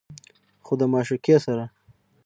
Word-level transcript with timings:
خو 0.65 0.73
د 0.79 0.81
معشوقې 0.91 1.37
سره 1.45 1.65